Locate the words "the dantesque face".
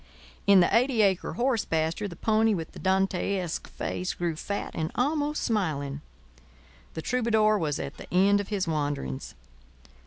2.71-4.15